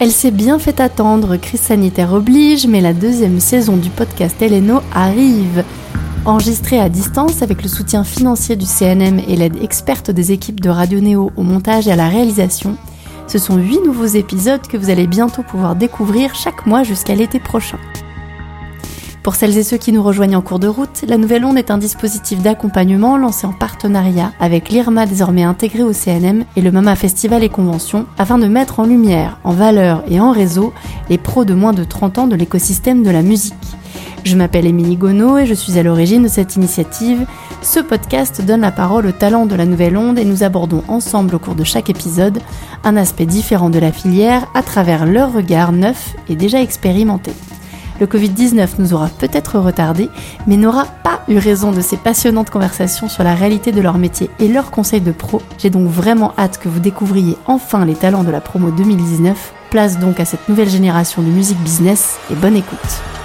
[0.00, 4.80] Elle s'est bien fait attendre, crise sanitaire oblige, mais la deuxième saison du podcast Eleno
[4.94, 5.64] arrive.
[6.24, 10.70] Enregistrée à distance avec le soutien financier du CNM et l'aide experte des équipes de
[10.70, 12.76] Radio Néo au montage et à la réalisation,
[13.26, 17.40] ce sont 8 nouveaux épisodes que vous allez bientôt pouvoir découvrir chaque mois jusqu'à l'été
[17.40, 17.78] prochain.
[19.28, 21.70] Pour celles et ceux qui nous rejoignent en cours de route, la Nouvelle Onde est
[21.70, 26.96] un dispositif d'accompagnement lancé en partenariat avec l'IRMA désormais intégré au CNM et le MAMA
[26.96, 30.72] Festival et Convention afin de mettre en lumière, en valeur et en réseau
[31.10, 33.52] les pros de moins de 30 ans de l'écosystème de la musique.
[34.24, 37.26] Je m'appelle Émilie Gonneau et je suis à l'origine de cette initiative.
[37.60, 41.34] Ce podcast donne la parole aux talents de la Nouvelle Onde et nous abordons ensemble
[41.34, 42.38] au cours de chaque épisode
[42.82, 47.32] un aspect différent de la filière à travers leur regard neuf et déjà expérimenté.
[48.00, 50.08] Le Covid-19 nous aura peut-être retardé,
[50.46, 54.30] mais n'aura pas eu raison de ces passionnantes conversations sur la réalité de leur métier
[54.38, 55.42] et leurs conseils de pro.
[55.58, 59.52] J'ai donc vraiment hâte que vous découvriez enfin les talents de la promo 2019.
[59.70, 63.17] Place donc à cette nouvelle génération de musique business et bonne écoute.